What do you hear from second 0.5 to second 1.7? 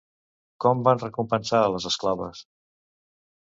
Com van recompensar a